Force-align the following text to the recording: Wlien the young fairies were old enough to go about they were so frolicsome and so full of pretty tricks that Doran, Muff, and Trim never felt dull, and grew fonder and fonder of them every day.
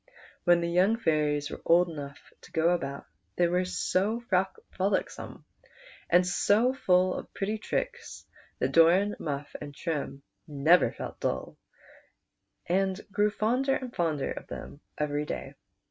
Wlien 0.47 0.61
the 0.61 0.67
young 0.67 0.97
fairies 0.97 1.51
were 1.51 1.61
old 1.63 1.87
enough 1.87 2.33
to 2.41 2.51
go 2.51 2.69
about 2.69 3.05
they 3.35 3.45
were 3.47 3.63
so 3.65 4.19
frolicsome 4.71 5.45
and 6.09 6.25
so 6.25 6.73
full 6.73 7.13
of 7.13 7.31
pretty 7.35 7.59
tricks 7.59 8.25
that 8.57 8.71
Doran, 8.71 9.15
Muff, 9.19 9.55
and 9.61 9.75
Trim 9.75 10.23
never 10.47 10.91
felt 10.91 11.19
dull, 11.19 11.55
and 12.65 12.99
grew 13.11 13.29
fonder 13.29 13.75
and 13.75 13.95
fonder 13.95 14.31
of 14.31 14.47
them 14.47 14.79
every 14.97 15.23
day. 15.25 15.53